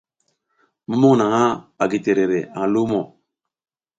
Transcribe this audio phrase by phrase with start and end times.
[0.87, 1.43] Mumuƞ naƞʼha
[1.81, 3.01] a gi terere aƞ lumo.